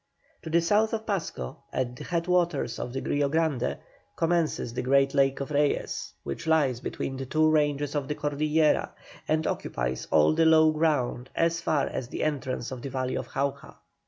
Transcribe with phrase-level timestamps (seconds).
[0.41, 3.77] To the south of Pasco, at the head waters of the Rio Grande,
[4.15, 8.93] commences the great lake of Reyes, which lies between the two ranges of the Cordillera,
[9.27, 13.27] and occupies all the low ground as far as the entrance of the valley of
[13.33, 13.75] Jauja.